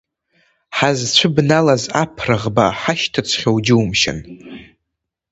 Ҳазцәыбналаз 0.77 1.83
аԥраӷба 2.01 2.65
ҳашьҭыҵхьоу 2.79 3.57
џьумшьан! 3.65 4.19